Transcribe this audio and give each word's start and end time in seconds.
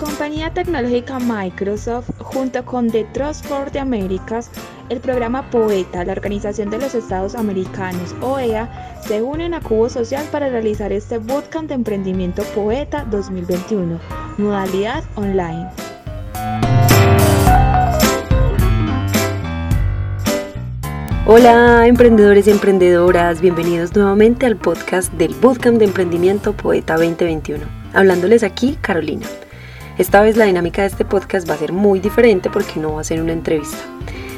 compañía 0.00 0.50
tecnológica 0.54 1.18
Microsoft, 1.18 2.08
junto 2.20 2.64
con 2.64 2.90
The 2.90 3.04
Trust 3.12 3.44
for 3.44 3.70
the 3.70 3.78
Americas, 3.78 4.50
el 4.88 4.98
programa 4.98 5.50
POETA, 5.50 6.06
la 6.06 6.12
Organización 6.12 6.70
de 6.70 6.78
los 6.78 6.94
Estados 6.94 7.34
Americanos, 7.34 8.14
OEA, 8.22 8.96
se 9.06 9.20
unen 9.20 9.52
a 9.52 9.60
Cubo 9.60 9.90
Social 9.90 10.24
para 10.32 10.48
realizar 10.48 10.90
este 10.90 11.18
Bootcamp 11.18 11.68
de 11.68 11.74
Emprendimiento 11.74 12.42
POETA 12.54 13.04
2021, 13.10 14.00
modalidad 14.38 15.04
online. 15.16 15.68
Hola 21.26 21.86
emprendedores 21.86 22.46
y 22.46 22.50
emprendedoras, 22.50 23.42
bienvenidos 23.42 23.94
nuevamente 23.94 24.46
al 24.46 24.56
podcast 24.56 25.12
del 25.12 25.34
Bootcamp 25.34 25.78
de 25.78 25.84
Emprendimiento 25.84 26.54
Poeta 26.54 26.94
2021. 26.94 27.64
Hablándoles 27.92 28.42
aquí, 28.42 28.78
Carolina. 28.80 29.26
Esta 30.00 30.22
vez 30.22 30.38
la 30.38 30.46
dinámica 30.46 30.80
de 30.80 30.88
este 30.88 31.04
podcast 31.04 31.46
va 31.46 31.52
a 31.52 31.58
ser 31.58 31.74
muy 31.74 32.00
diferente 32.00 32.48
porque 32.48 32.80
no 32.80 32.94
va 32.94 33.02
a 33.02 33.04
ser 33.04 33.20
una 33.20 33.34
entrevista. 33.34 33.76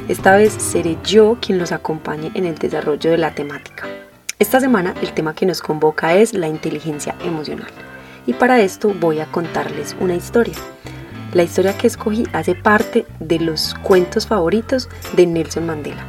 Esta 0.08 0.34
vez 0.34 0.54
seré 0.54 0.98
yo 1.04 1.38
quien 1.40 1.60
los 1.60 1.70
acompañe 1.70 2.32
en 2.34 2.46
el 2.46 2.56
desarrollo 2.56 3.12
de 3.12 3.16
la 3.16 3.32
temática. 3.32 3.86
Esta 4.40 4.58
semana 4.58 4.92
el 5.00 5.12
tema 5.12 5.36
que 5.36 5.46
nos 5.46 5.62
convoca 5.62 6.14
es 6.14 6.34
la 6.34 6.48
inteligencia 6.48 7.14
emocional. 7.24 7.70
Y 8.26 8.32
para 8.32 8.60
esto 8.60 8.92
voy 8.98 9.20
a 9.20 9.26
contarles 9.26 9.94
una 10.00 10.16
historia. 10.16 10.56
La 11.32 11.44
historia 11.44 11.78
que 11.78 11.86
escogí 11.86 12.24
hace 12.32 12.56
parte 12.56 13.06
de 13.20 13.38
los 13.38 13.76
cuentos 13.84 14.26
favoritos 14.26 14.88
de 15.14 15.28
Nelson 15.28 15.64
Mandela 15.64 16.04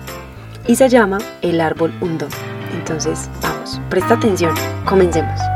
y 0.66 0.78
se 0.78 0.90
llama 0.90 1.20
El 1.44 1.62
árbol 1.62 1.94
hundón. 2.02 2.30
Entonces, 2.74 3.30
vamos, 3.44 3.80
presta 3.92 4.16
atención, 4.16 4.56
comencemos. 4.84 5.53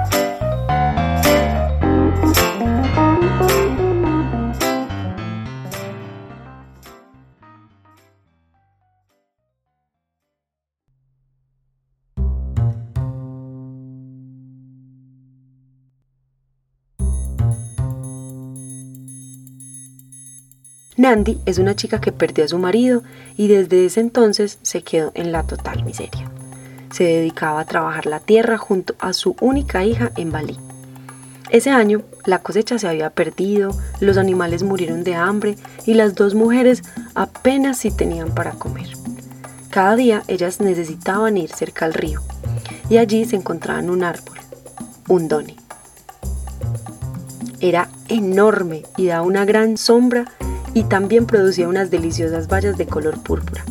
Nandi 20.97 21.37
es 21.45 21.59
una 21.59 21.75
chica 21.75 22.01
que 22.01 22.11
perdió 22.11 22.43
a 22.43 22.47
su 22.47 22.57
marido 22.57 23.03
y 23.37 23.47
desde 23.47 23.85
ese 23.85 23.99
entonces 23.99 24.57
se 24.63 24.81
quedó 24.81 25.11
en 25.13 25.31
la 25.31 25.43
total 25.43 25.83
miseria. 25.83 26.29
Se 26.91 27.03
dedicaba 27.03 27.59
a 27.59 27.65
trabajar 27.65 28.07
la 28.07 28.19
tierra 28.19 28.57
junto 28.57 28.95
a 28.99 29.13
su 29.13 29.35
única 29.39 29.85
hija 29.85 30.11
en 30.17 30.31
Bali. 30.31 30.57
Ese 31.51 31.69
año 31.69 32.01
la 32.25 32.39
cosecha 32.39 32.79
se 32.79 32.87
había 32.87 33.11
perdido, 33.11 33.77
los 33.99 34.17
animales 34.17 34.63
murieron 34.63 35.03
de 35.03 35.13
hambre 35.13 35.55
y 35.85 35.93
las 35.93 36.15
dos 36.15 36.33
mujeres 36.33 36.81
apenas 37.13 37.77
si 37.77 37.91
tenían 37.91 38.33
para 38.33 38.53
comer. 38.53 38.89
Cada 39.69 39.95
día 39.95 40.23
ellas 40.27 40.59
necesitaban 40.61 41.37
ir 41.37 41.51
cerca 41.51 41.85
al 41.85 41.93
río 41.93 42.21
y 42.89 42.97
allí 42.97 43.23
se 43.25 43.35
encontraban 43.35 43.91
un 43.91 44.03
árbol, 44.03 44.39
un 45.07 45.27
doni. 45.27 45.57
Era 47.59 47.89
enorme 48.07 48.83
y 48.97 49.05
da 49.07 49.21
una 49.21 49.45
gran 49.45 49.77
sombra 49.77 50.25
y 50.77 50.83
también 50.83 51.25
producía 51.25 51.67
unas 51.67 51.89
deliciosas 51.89 52.47
bayas 52.47 52.77
de 52.77 52.85
color 52.85 53.23
púrpura, 53.23 53.65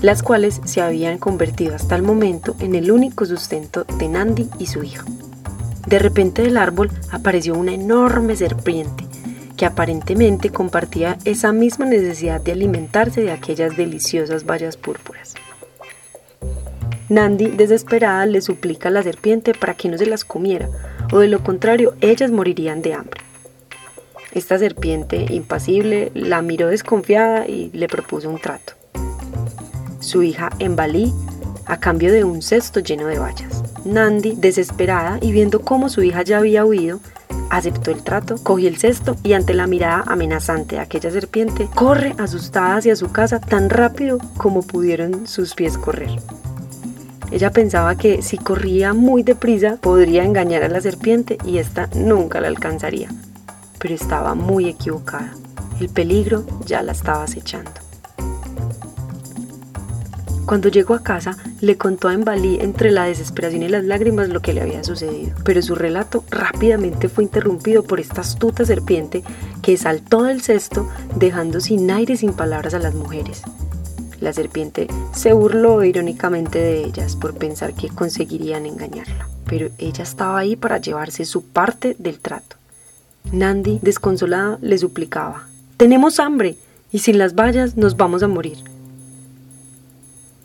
las 0.00 0.22
cuales 0.22 0.60
se 0.64 0.80
habían 0.80 1.18
convertido 1.18 1.74
hasta 1.74 1.96
el 1.96 2.02
momento 2.04 2.54
en 2.60 2.76
el 2.76 2.92
único 2.92 3.26
sustento 3.26 3.82
de 3.98 4.08
Nandi 4.08 4.48
y 4.60 4.66
su 4.66 4.84
hija. 4.84 5.04
De 5.88 5.98
repente 5.98 6.42
del 6.42 6.58
árbol 6.58 6.92
apareció 7.10 7.56
una 7.56 7.72
enorme 7.72 8.36
serpiente 8.36 9.04
que 9.56 9.66
aparentemente 9.66 10.50
compartía 10.50 11.18
esa 11.24 11.52
misma 11.52 11.86
necesidad 11.86 12.40
de 12.40 12.52
alimentarse 12.52 13.22
de 13.22 13.32
aquellas 13.32 13.76
deliciosas 13.76 14.44
bayas 14.44 14.76
púrpuras. 14.76 15.34
Nandi, 17.08 17.48
desesperada, 17.48 18.26
le 18.26 18.42
suplica 18.42 18.90
a 18.90 18.92
la 18.92 19.02
serpiente 19.02 19.54
para 19.54 19.74
que 19.74 19.88
no 19.88 19.98
se 19.98 20.06
las 20.06 20.24
comiera, 20.24 20.68
o 21.10 21.18
de 21.18 21.26
lo 21.26 21.42
contrario 21.42 21.94
ellas 22.00 22.30
morirían 22.30 22.80
de 22.80 22.94
hambre. 22.94 23.19
Esta 24.32 24.58
serpiente 24.58 25.26
impasible 25.30 26.12
la 26.14 26.40
miró 26.40 26.68
desconfiada 26.68 27.48
y 27.48 27.70
le 27.72 27.88
propuso 27.88 28.30
un 28.30 28.40
trato. 28.40 28.74
Su 29.98 30.22
hija 30.22 30.50
Embalí 30.60 31.12
a 31.66 31.78
cambio 31.78 32.12
de 32.12 32.24
un 32.24 32.40
cesto 32.42 32.80
lleno 32.80 33.06
de 33.06 33.18
bayas. 33.18 33.62
Nandi, 33.84 34.34
desesperada 34.36 35.18
y 35.20 35.32
viendo 35.32 35.60
cómo 35.60 35.88
su 35.88 36.02
hija 36.02 36.22
ya 36.22 36.38
había 36.38 36.64
huido, 36.64 37.00
aceptó 37.48 37.90
el 37.90 38.02
trato, 38.02 38.36
cogió 38.42 38.68
el 38.68 38.76
cesto 38.76 39.16
y 39.22 39.32
ante 39.32 39.54
la 39.54 39.66
mirada 39.66 40.04
amenazante 40.06 40.76
de 40.76 40.82
aquella 40.82 41.10
serpiente, 41.10 41.68
corre 41.74 42.14
asustada 42.18 42.76
hacia 42.76 42.96
su 42.96 43.10
casa 43.10 43.40
tan 43.40 43.68
rápido 43.68 44.18
como 44.36 44.62
pudieron 44.62 45.26
sus 45.26 45.54
pies 45.54 45.76
correr. 45.76 46.10
Ella 47.32 47.50
pensaba 47.50 47.96
que 47.96 48.22
si 48.22 48.38
corría 48.38 48.92
muy 48.92 49.22
deprisa 49.22 49.76
podría 49.80 50.24
engañar 50.24 50.64
a 50.64 50.68
la 50.68 50.80
serpiente 50.80 51.38
y 51.44 51.58
ésta 51.58 51.88
nunca 51.94 52.40
la 52.40 52.48
alcanzaría 52.48 53.08
pero 53.80 53.94
estaba 53.94 54.34
muy 54.34 54.68
equivocada. 54.68 55.34
El 55.80 55.88
peligro 55.88 56.44
ya 56.66 56.82
la 56.82 56.92
estaba 56.92 57.24
acechando. 57.24 57.72
Cuando 60.50 60.68
llegó 60.68 60.94
a 60.94 61.02
casa, 61.02 61.36
le 61.60 61.78
contó 61.78 62.08
a 62.08 62.14
Embalí 62.14 62.58
entre 62.60 62.90
la 62.90 63.04
desesperación 63.04 63.62
y 63.62 63.68
las 63.68 63.84
lágrimas 63.84 64.30
lo 64.30 64.40
que 64.40 64.52
le 64.52 64.60
había 64.60 64.82
sucedido, 64.82 65.36
pero 65.44 65.62
su 65.62 65.76
relato 65.76 66.24
rápidamente 66.28 67.08
fue 67.08 67.22
interrumpido 67.22 67.84
por 67.84 68.00
esta 68.00 68.22
astuta 68.22 68.64
serpiente 68.64 69.22
que 69.62 69.76
saltó 69.76 70.24
del 70.24 70.42
cesto 70.42 70.88
dejando 71.14 71.60
sin 71.60 71.88
aire 71.90 72.16
sin 72.16 72.32
palabras 72.32 72.74
a 72.74 72.80
las 72.80 72.94
mujeres. 72.94 73.42
La 74.18 74.32
serpiente 74.32 74.88
se 75.12 75.32
burló 75.32 75.84
irónicamente 75.84 76.58
de 76.58 76.84
ellas 76.84 77.14
por 77.14 77.34
pensar 77.38 77.72
que 77.74 77.88
conseguirían 77.88 78.66
engañarla, 78.66 79.28
pero 79.46 79.70
ella 79.78 80.02
estaba 80.02 80.40
ahí 80.40 80.56
para 80.56 80.78
llevarse 80.78 81.24
su 81.24 81.44
parte 81.44 81.94
del 81.98 82.18
trato. 82.18 82.59
Nandi, 83.32 83.78
desconsolada, 83.82 84.58
le 84.60 84.76
suplicaba, 84.78 85.46
Tenemos 85.76 86.18
hambre 86.18 86.56
y 86.90 86.98
sin 86.98 87.18
las 87.18 87.34
vallas 87.34 87.76
nos 87.76 87.96
vamos 87.96 88.22
a 88.22 88.28
morir. 88.28 88.58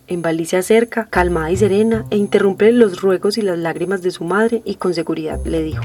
Embalí 0.07 0.45
se 0.45 0.57
acerca, 0.57 1.07
calmada 1.09 1.49
y 1.49 1.57
serena, 1.57 2.05
e 2.11 2.17
interrumpe 2.17 2.71
los 2.71 3.01
ruegos 3.01 3.39
y 3.39 3.41
las 3.41 3.57
lágrimas 3.57 4.03
de 4.03 4.11
su 4.11 4.23
madre 4.23 4.61
y 4.63 4.75
con 4.75 4.93
seguridad 4.93 5.43
le 5.45 5.63
dijo, 5.63 5.83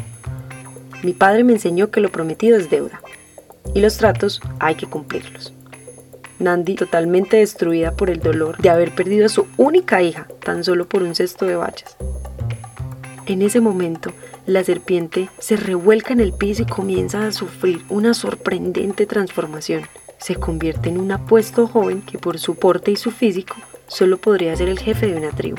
Mi 1.03 1.15
padre 1.15 1.43
me 1.43 1.55
enseñó 1.55 1.91
que 1.91 2.01
lo 2.01 2.13
prometido 2.13 2.59
es 2.59 2.69
deuda, 2.69 3.01
y 3.75 3.81
los 3.81 3.97
tratos 3.97 4.43
hay 4.59 4.75
que 4.75 4.87
cumplirlos. 4.87 5.55
Nandi, 6.39 6.75
totalmente 6.75 7.39
destruida 7.39 7.93
por 7.93 8.11
el 8.11 8.21
dolor 8.21 8.59
de 8.59 8.71
haber 8.71 8.95
perdido 8.95 9.27
a 9.27 9.31
su 9.31 9.47
única 9.57 10.03
hija 10.03 10.27
tan 10.45 10.65
solo 10.65 10.87
por 10.87 11.03
un 11.03 11.15
cesto 11.15 11.47
de 11.47 11.57
vallas. 11.57 11.97
En 13.27 13.43
ese 13.43 13.61
momento, 13.61 14.13
la 14.51 14.65
serpiente 14.65 15.31
se 15.39 15.57
revuelca 15.57 16.13
en 16.13 16.19
el 16.19 16.33
piso 16.33 16.63
y 16.63 16.67
comienza 16.67 17.25
a 17.25 17.31
sufrir 17.31 17.85
una 17.89 18.15
sorprendente 18.15 19.07
transformación. 19.07 19.83
Se 20.19 20.35
convierte 20.35 20.89
en 20.89 20.99
un 20.99 21.13
apuesto 21.13 21.69
joven 21.69 22.03
que 22.03 22.19
por 22.19 22.41
su 22.41 22.57
porte 22.57 22.91
y 22.91 22.97
su 22.97 23.13
físico 23.13 23.55
solo 23.87 24.19
podría 24.19 24.57
ser 24.57 24.69
el 24.69 24.81
jefe 24.81 25.07
de 25.07 25.17
una 25.17 25.31
tribu. 25.31 25.59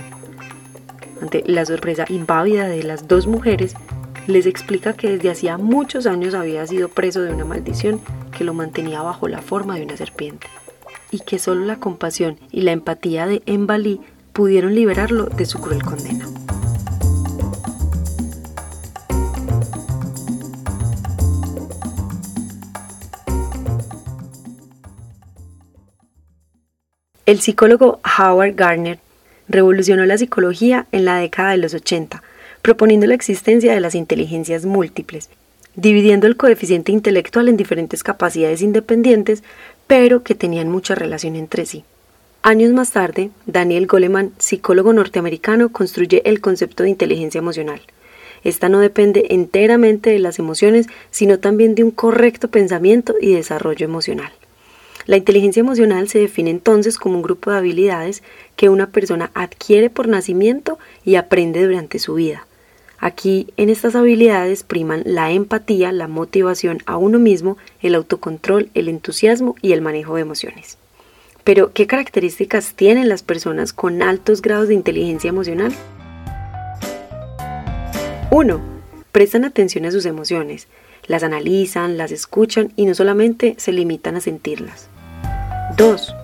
Ante 1.21 1.41
la 1.47 1.65
sorpresa 1.65 2.05
impávida 2.09 2.67
de 2.67 2.83
las 2.83 3.07
dos 3.07 3.27
mujeres, 3.27 3.75
les 4.27 4.45
explica 4.45 4.91
que 4.93 5.11
desde 5.11 5.29
hacía 5.29 5.57
muchos 5.57 6.05
años 6.05 6.33
había 6.33 6.67
sido 6.67 6.89
preso 6.89 7.21
de 7.21 7.33
una 7.33 7.45
maldición 7.45 8.01
que 8.37 8.43
lo 8.43 8.53
mantenía 8.53 9.01
bajo 9.01 9.29
la 9.29 9.41
forma 9.41 9.77
de 9.77 9.83
una 9.83 9.95
serpiente, 9.95 10.47
y 11.11 11.19
que 11.19 11.39
solo 11.39 11.63
la 11.63 11.79
compasión 11.79 12.37
y 12.51 12.61
la 12.61 12.73
empatía 12.73 13.25
de 13.25 13.41
Embalí 13.45 14.01
pudieron 14.33 14.75
liberarlo 14.75 15.27
de 15.27 15.45
su 15.45 15.59
cruel 15.59 15.81
condena. 15.81 16.30
El 27.31 27.39
psicólogo 27.39 28.01
Howard 28.03 28.55
Gardner 28.55 28.99
revolucionó 29.47 30.05
la 30.05 30.17
psicología 30.17 30.87
en 30.91 31.05
la 31.05 31.15
década 31.15 31.51
de 31.51 31.59
los 31.59 31.73
80, 31.73 32.21
proponiendo 32.61 33.07
la 33.07 33.13
existencia 33.13 33.73
de 33.73 33.79
las 33.79 33.95
inteligencias 33.95 34.65
múltiples, 34.65 35.29
dividiendo 35.73 36.27
el 36.27 36.35
coeficiente 36.35 36.91
intelectual 36.91 37.47
en 37.47 37.55
diferentes 37.55 38.03
capacidades 38.03 38.61
independientes, 38.61 39.43
pero 39.87 40.23
que 40.23 40.35
tenían 40.35 40.67
mucha 40.67 40.93
relación 40.93 41.37
entre 41.37 41.65
sí. 41.65 41.85
Años 42.41 42.73
más 42.73 42.91
tarde, 42.91 43.29
Daniel 43.45 43.87
Goleman, 43.87 44.33
psicólogo 44.37 44.91
norteamericano, 44.91 45.71
construye 45.71 46.23
el 46.25 46.41
concepto 46.41 46.83
de 46.83 46.89
inteligencia 46.89 47.39
emocional. 47.39 47.81
Esta 48.43 48.67
no 48.67 48.79
depende 48.79 49.27
enteramente 49.29 50.09
de 50.09 50.19
las 50.19 50.37
emociones, 50.37 50.87
sino 51.11 51.39
también 51.39 51.75
de 51.75 51.85
un 51.85 51.91
correcto 51.91 52.49
pensamiento 52.49 53.15
y 53.21 53.33
desarrollo 53.33 53.85
emocional. 53.85 54.33
La 55.05 55.17
inteligencia 55.17 55.61
emocional 55.61 56.07
se 56.07 56.19
define 56.19 56.49
entonces 56.49 56.97
como 56.97 57.15
un 57.15 57.21
grupo 57.21 57.51
de 57.51 57.57
habilidades 57.57 58.23
que 58.55 58.69
una 58.69 58.91
persona 58.91 59.31
adquiere 59.33 59.89
por 59.89 60.07
nacimiento 60.07 60.79
y 61.03 61.15
aprende 61.15 61.65
durante 61.65 61.99
su 61.99 62.15
vida, 62.15 62.45
Aquí 63.03 63.47
en 63.57 63.69
estas 63.69 63.95
habilidades 63.95 64.61
priman 64.61 65.01
la 65.05 65.31
empatía, 65.31 65.91
la 65.91 66.07
motivación 66.07 66.83
a 66.85 66.97
uno 66.97 67.17
mismo, 67.17 67.57
el 67.81 67.95
autocontrol, 67.95 68.69
el 68.75 68.87
entusiasmo 68.89 69.55
y 69.59 69.71
el 69.71 69.81
manejo 69.81 70.15
de 70.15 70.21
emociones. 70.21 70.77
Pero, 71.43 71.73
¿qué 71.73 71.87
características 71.87 72.75
tienen 72.75 73.09
las 73.09 73.23
personas 73.23 73.73
con 73.73 74.03
altos 74.03 74.43
grados 74.43 74.67
de 74.67 74.75
inteligencia 74.75 75.29
emocional? 75.29 75.73
1. 78.29 78.61
Prestan 79.11 79.45
atención 79.45 79.85
a 79.85 79.91
sus 79.91 80.05
emociones, 80.05 80.67
las 81.07 81.23
analizan, 81.23 81.97
las 81.97 82.11
escuchan 82.11 82.71
y 82.75 82.85
no 82.85 82.93
solamente 82.93 83.55
se 83.57 83.71
limitan 83.71 84.15
a 84.15 84.21
sentirlas. 84.21 84.90
2. 85.77 86.15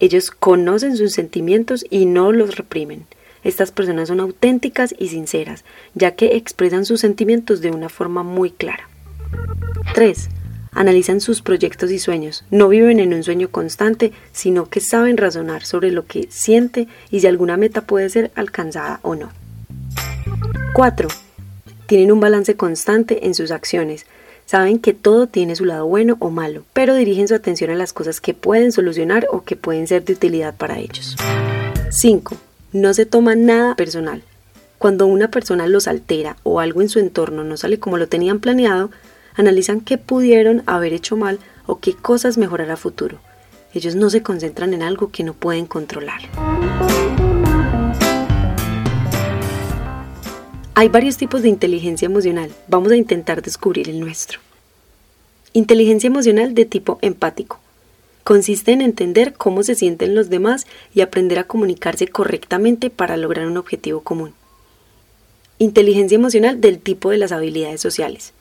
Ellos 0.00 0.30
conocen 0.30 0.96
sus 0.96 1.12
sentimientos 1.12 1.84
y 1.90 2.06
no 2.06 2.32
los 2.32 2.56
reprimen. 2.56 3.06
Estas 3.44 3.72
personas 3.72 4.08
son 4.08 4.20
auténticas 4.20 4.94
y 4.98 5.08
sinceras, 5.08 5.64
ya 5.94 6.14
que 6.14 6.36
expresan 6.36 6.84
sus 6.84 7.00
sentimientos 7.00 7.60
de 7.60 7.70
una 7.70 7.88
forma 7.88 8.22
muy 8.22 8.50
clara. 8.50 8.88
3. 9.94 10.28
Analizan 10.72 11.20
sus 11.20 11.42
proyectos 11.42 11.90
y 11.90 11.98
sueños. 11.98 12.44
No 12.50 12.68
viven 12.68 13.00
en 13.00 13.14
un 13.14 13.24
sueño 13.24 13.48
constante, 13.50 14.12
sino 14.32 14.68
que 14.68 14.80
saben 14.80 15.16
razonar 15.16 15.64
sobre 15.64 15.90
lo 15.90 16.06
que 16.06 16.28
siente 16.30 16.88
y 17.10 17.20
si 17.20 17.26
alguna 17.26 17.56
meta 17.56 17.82
puede 17.82 18.08
ser 18.10 18.30
alcanzada 18.34 19.00
o 19.02 19.14
no. 19.14 19.30
4. 20.74 21.08
Tienen 21.86 22.12
un 22.12 22.20
balance 22.20 22.54
constante 22.54 23.26
en 23.26 23.34
sus 23.34 23.50
acciones. 23.50 24.06
Saben 24.48 24.78
que 24.78 24.94
todo 24.94 25.26
tiene 25.26 25.56
su 25.56 25.66
lado 25.66 25.86
bueno 25.86 26.16
o 26.20 26.30
malo, 26.30 26.64
pero 26.72 26.94
dirigen 26.94 27.28
su 27.28 27.34
atención 27.34 27.68
a 27.68 27.74
las 27.74 27.92
cosas 27.92 28.18
que 28.22 28.32
pueden 28.32 28.72
solucionar 28.72 29.26
o 29.30 29.44
que 29.44 29.56
pueden 29.56 29.86
ser 29.86 30.06
de 30.06 30.14
utilidad 30.14 30.56
para 30.56 30.78
ellos. 30.78 31.16
5. 31.90 32.34
No 32.72 32.94
se 32.94 33.04
toma 33.04 33.36
nada 33.36 33.74
personal. 33.74 34.22
Cuando 34.78 35.06
una 35.06 35.30
persona 35.30 35.66
los 35.66 35.86
altera 35.86 36.38
o 36.44 36.60
algo 36.60 36.80
en 36.80 36.88
su 36.88 36.98
entorno 36.98 37.44
no 37.44 37.58
sale 37.58 37.78
como 37.78 37.98
lo 37.98 38.08
tenían 38.08 38.40
planeado, 38.40 38.90
analizan 39.34 39.82
qué 39.82 39.98
pudieron 39.98 40.62
haber 40.64 40.94
hecho 40.94 41.18
mal 41.18 41.40
o 41.66 41.78
qué 41.78 41.92
cosas 41.92 42.38
mejorar 42.38 42.70
a 42.70 42.78
futuro. 42.78 43.18
Ellos 43.74 43.96
no 43.96 44.08
se 44.08 44.22
concentran 44.22 44.72
en 44.72 44.82
algo 44.82 45.10
que 45.10 45.24
no 45.24 45.34
pueden 45.34 45.66
controlar. 45.66 46.22
Hay 50.80 50.88
varios 50.88 51.16
tipos 51.16 51.42
de 51.42 51.48
inteligencia 51.48 52.06
emocional. 52.06 52.52
Vamos 52.68 52.92
a 52.92 52.96
intentar 52.96 53.42
descubrir 53.42 53.88
el 53.88 53.98
nuestro. 53.98 54.38
Inteligencia 55.52 56.06
emocional 56.06 56.54
de 56.54 56.66
tipo 56.66 57.00
empático. 57.02 57.58
Consiste 58.22 58.70
en 58.70 58.80
entender 58.80 59.32
cómo 59.32 59.64
se 59.64 59.74
sienten 59.74 60.14
los 60.14 60.30
demás 60.30 60.68
y 60.94 61.00
aprender 61.00 61.40
a 61.40 61.48
comunicarse 61.48 62.06
correctamente 62.06 62.90
para 62.90 63.16
lograr 63.16 63.48
un 63.48 63.56
objetivo 63.56 64.02
común. 64.02 64.34
Inteligencia 65.58 66.14
emocional 66.14 66.60
del 66.60 66.78
tipo 66.78 67.10
de 67.10 67.18
las 67.18 67.32
habilidades 67.32 67.80
sociales. 67.80 68.32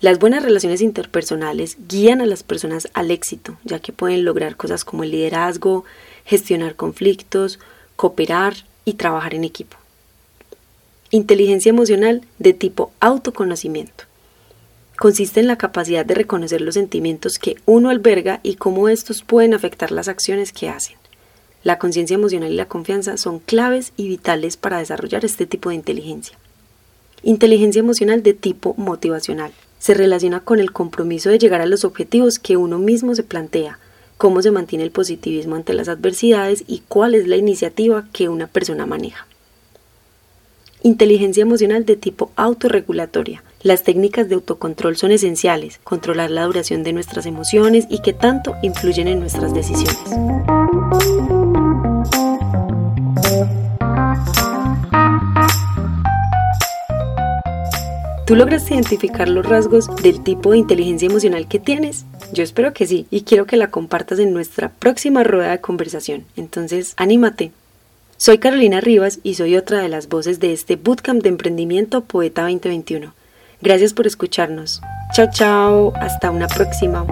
Las 0.00 0.20
buenas 0.20 0.44
relaciones 0.44 0.82
interpersonales 0.82 1.76
guían 1.88 2.20
a 2.20 2.26
las 2.26 2.44
personas 2.44 2.86
al 2.94 3.10
éxito, 3.10 3.58
ya 3.64 3.80
que 3.80 3.92
pueden 3.92 4.24
lograr 4.24 4.54
cosas 4.54 4.84
como 4.84 5.02
el 5.02 5.10
liderazgo, 5.10 5.84
gestionar 6.24 6.76
conflictos, 6.76 7.58
cooperar 7.96 8.54
y 8.84 8.92
trabajar 8.92 9.34
en 9.34 9.42
equipo. 9.42 9.79
Inteligencia 11.12 11.70
emocional 11.70 12.22
de 12.38 12.52
tipo 12.52 12.92
autoconocimiento. 13.00 14.04
Consiste 14.96 15.40
en 15.40 15.48
la 15.48 15.58
capacidad 15.58 16.06
de 16.06 16.14
reconocer 16.14 16.60
los 16.60 16.74
sentimientos 16.74 17.40
que 17.40 17.56
uno 17.66 17.90
alberga 17.90 18.38
y 18.44 18.54
cómo 18.54 18.88
estos 18.88 19.24
pueden 19.24 19.52
afectar 19.52 19.90
las 19.90 20.06
acciones 20.06 20.52
que 20.52 20.68
hacen. 20.68 20.96
La 21.64 21.80
conciencia 21.80 22.14
emocional 22.14 22.52
y 22.52 22.54
la 22.54 22.68
confianza 22.68 23.16
son 23.16 23.40
claves 23.40 23.92
y 23.96 24.06
vitales 24.06 24.56
para 24.56 24.78
desarrollar 24.78 25.24
este 25.24 25.46
tipo 25.46 25.70
de 25.70 25.74
inteligencia. 25.74 26.38
Inteligencia 27.24 27.80
emocional 27.80 28.22
de 28.22 28.34
tipo 28.34 28.74
motivacional. 28.76 29.50
Se 29.80 29.94
relaciona 29.94 30.38
con 30.38 30.60
el 30.60 30.70
compromiso 30.70 31.28
de 31.28 31.40
llegar 31.40 31.60
a 31.60 31.66
los 31.66 31.84
objetivos 31.84 32.38
que 32.38 32.56
uno 32.56 32.78
mismo 32.78 33.16
se 33.16 33.24
plantea, 33.24 33.80
cómo 34.16 34.42
se 34.42 34.52
mantiene 34.52 34.84
el 34.84 34.92
positivismo 34.92 35.56
ante 35.56 35.74
las 35.74 35.88
adversidades 35.88 36.62
y 36.68 36.84
cuál 36.86 37.16
es 37.16 37.26
la 37.26 37.36
iniciativa 37.36 38.06
que 38.12 38.28
una 38.28 38.46
persona 38.46 38.86
maneja. 38.86 39.26
Inteligencia 40.82 41.42
emocional 41.42 41.84
de 41.84 41.96
tipo 41.96 42.30
autorregulatoria. 42.36 43.42
Las 43.62 43.82
técnicas 43.82 44.30
de 44.30 44.36
autocontrol 44.36 44.96
son 44.96 45.12
esenciales, 45.12 45.78
controlar 45.84 46.30
la 46.30 46.44
duración 46.44 46.84
de 46.84 46.94
nuestras 46.94 47.26
emociones 47.26 47.84
y 47.90 48.00
que 48.00 48.14
tanto 48.14 48.54
influyen 48.62 49.06
en 49.06 49.20
nuestras 49.20 49.52
decisiones. 49.52 49.98
¿Tú 58.26 58.36
logras 58.36 58.70
identificar 58.70 59.28
los 59.28 59.44
rasgos 59.44 59.94
del 60.02 60.22
tipo 60.22 60.52
de 60.52 60.58
inteligencia 60.58 61.08
emocional 61.10 61.46
que 61.46 61.58
tienes? 61.58 62.06
Yo 62.32 62.42
espero 62.42 62.72
que 62.72 62.86
sí 62.86 63.06
y 63.10 63.22
quiero 63.22 63.44
que 63.44 63.58
la 63.58 63.70
compartas 63.70 64.18
en 64.18 64.32
nuestra 64.32 64.70
próxima 64.70 65.24
rueda 65.24 65.50
de 65.50 65.60
conversación. 65.60 66.24
Entonces, 66.36 66.94
anímate, 66.96 67.50
soy 68.20 68.36
Carolina 68.36 68.82
Rivas 68.82 69.18
y 69.22 69.32
soy 69.32 69.56
otra 69.56 69.78
de 69.78 69.88
las 69.88 70.06
voces 70.06 70.40
de 70.40 70.52
este 70.52 70.76
Bootcamp 70.76 71.22
de 71.22 71.30
Emprendimiento 71.30 72.02
Poeta 72.02 72.42
2021. 72.42 73.14
Gracias 73.62 73.94
por 73.94 74.06
escucharnos. 74.06 74.82
Chao, 75.14 75.28
chao. 75.32 75.92
Hasta 75.96 76.30
una 76.30 76.46
próxima. 76.46 77.06